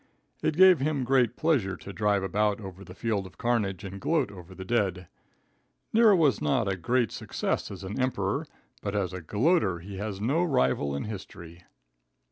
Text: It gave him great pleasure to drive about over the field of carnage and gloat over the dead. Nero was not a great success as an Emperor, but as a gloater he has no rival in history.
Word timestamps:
It 0.41 0.57
gave 0.57 0.79
him 0.79 1.03
great 1.03 1.35
pleasure 1.35 1.77
to 1.77 1.93
drive 1.93 2.23
about 2.23 2.59
over 2.59 2.83
the 2.83 2.95
field 2.95 3.27
of 3.27 3.37
carnage 3.37 3.83
and 3.83 4.01
gloat 4.01 4.31
over 4.31 4.55
the 4.55 4.65
dead. 4.65 5.07
Nero 5.93 6.15
was 6.15 6.41
not 6.41 6.67
a 6.67 6.75
great 6.75 7.11
success 7.11 7.69
as 7.69 7.83
an 7.83 8.01
Emperor, 8.01 8.47
but 8.81 8.95
as 8.95 9.13
a 9.13 9.21
gloater 9.21 9.77
he 9.79 9.97
has 9.97 10.19
no 10.19 10.41
rival 10.43 10.95
in 10.95 11.03
history. 11.03 11.65